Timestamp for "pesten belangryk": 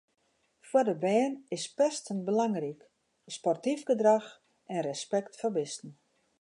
1.77-2.81